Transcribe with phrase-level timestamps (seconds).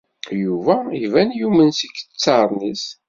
[0.43, 2.85] Yuba iban yumen s yikettaren-is.